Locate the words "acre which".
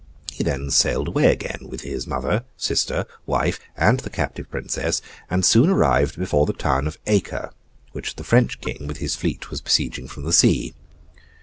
7.05-8.15